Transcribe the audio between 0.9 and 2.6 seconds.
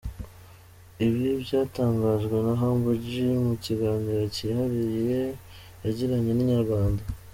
Ibi byatangajwe na